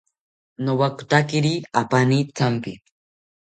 [0.63, 2.71] Nowakotakiri apani thampi